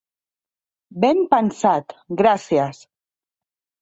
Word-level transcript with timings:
Ben 1.03 1.21
pensat, 1.33 1.95
gràcies! 2.23 2.85